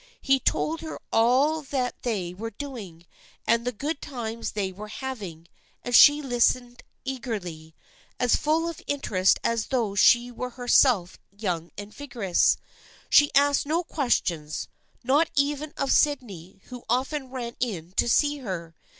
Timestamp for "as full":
8.19-8.67